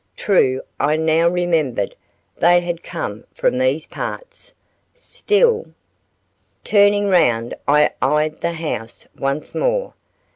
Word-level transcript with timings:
True 0.17 0.63
I 0.79 0.95
now 0.95 1.29
remembered 1.29 1.93
they 2.37 2.61
had 2.61 2.81
come 2.81 3.23
from 3.35 3.59
these 3.59 3.85
parts, 3.85 4.55
still 4.95 5.75
Turning 6.63 7.07
round 7.07 7.53
I 7.67 7.91
eyed 8.01 8.37
the 8.37 8.53
house 8.53 9.07
once 9.15 9.53
more. 9.53 9.93